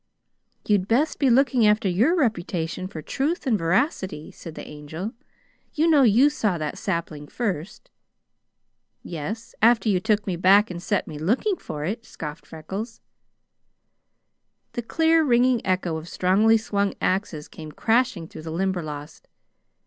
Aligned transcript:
"You'd 0.65 0.87
best 0.87 1.19
be 1.19 1.29
looking 1.29 1.67
after 1.67 1.87
your 1.87 2.15
reputation 2.15 2.87
for 2.87 3.03
truth 3.03 3.45
and 3.45 3.55
veracity," 3.55 4.31
said 4.31 4.55
the 4.55 4.67
Angel. 4.67 5.13
"You 5.75 5.87
know 5.87 6.01
you 6.01 6.31
saw 6.31 6.57
that 6.57 6.79
sapling 6.79 7.27
first!" 7.27 7.91
"Yes, 9.03 9.53
after 9.61 9.89
you 9.89 9.99
took 9.99 10.25
me 10.25 10.35
back 10.37 10.71
and 10.71 10.81
set 10.81 11.07
me 11.07 11.19
looking 11.19 11.55
for 11.57 11.85
it," 11.85 12.03
scoffed 12.03 12.47
Freckles. 12.47 12.99
The 14.73 14.81
clear, 14.81 15.23
ringing 15.23 15.63
echo 15.63 15.97
of 15.97 16.09
strongly 16.09 16.57
swung 16.57 16.95
axes 16.99 17.47
came 17.47 17.71
crashing 17.71 18.27
through 18.27 18.41
the 18.41 18.49
Limberlost. 18.51 19.27